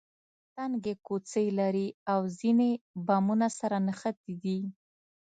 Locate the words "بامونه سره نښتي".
3.05-4.33